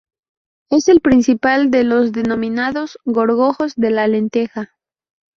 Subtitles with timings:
[0.71, 4.71] Es el principal de los denominados gorgojos de la lenteja.